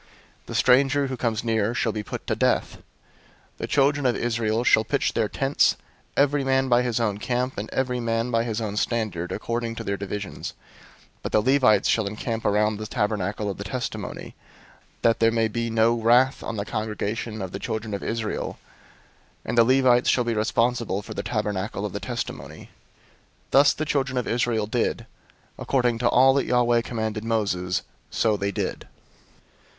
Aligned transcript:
The 0.47 0.55
stranger 0.55 1.05
who 1.05 1.15
comes 1.15 1.43
near 1.43 1.75
shall 1.75 1.91
be 1.91 2.01
put 2.01 2.25
to 2.25 2.35
death. 2.35 2.77
001:052 3.57 3.57
The 3.59 3.67
children 3.67 4.05
of 4.07 4.15
Israel 4.15 4.63
shall 4.63 4.83
pitch 4.83 5.13
their 5.13 5.29
tents, 5.29 5.77
every 6.17 6.43
man 6.43 6.67
by 6.69 6.81
his 6.81 6.99
own 6.99 7.19
camp, 7.19 7.55
and 7.55 7.69
every 7.69 7.99
man 7.99 8.31
by 8.31 8.43
his 8.43 8.59
own 8.59 8.77
standard, 8.77 9.31
according 9.31 9.75
to 9.75 9.83
their 9.83 9.97
divisions. 9.97 10.53
001:053 11.17 11.21
But 11.21 11.31
the 11.33 11.41
Levites 11.43 11.87
shall 11.87 12.07
encamp 12.07 12.45
around 12.45 12.77
the 12.77 12.87
Tabernacle 12.87 13.47
of 13.47 13.59
the 13.59 13.63
Testimony, 13.63 14.33
that 15.03 15.19
there 15.19 15.29
may 15.29 15.47
be 15.47 15.69
no 15.69 15.93
wrath 15.93 16.41
on 16.41 16.57
the 16.57 16.65
congregation 16.65 17.39
of 17.39 17.51
the 17.51 17.59
children 17.59 17.93
of 17.93 18.01
Israel: 18.01 18.57
and 19.45 19.55
the 19.55 19.63
Levites 19.63 20.09
shall 20.09 20.23
be 20.23 20.33
responsible 20.33 21.03
for 21.03 21.13
the 21.13 21.21
Tabernacle 21.21 21.85
of 21.85 21.93
the 21.93 21.99
Testimony." 21.99 22.59
001:054 23.51 23.51
Thus 23.51 23.73
the 23.73 23.85
children 23.85 24.17
of 24.17 24.27
Israel 24.27 24.65
did. 24.65 25.05
According 25.59 25.99
to 25.99 26.09
all 26.09 26.33
that 26.33 26.47
Yahweh 26.47 26.81
commanded 26.81 27.23
Moses, 27.23 27.83
so 28.09 28.35
they 28.35 28.49
did. 28.51 28.87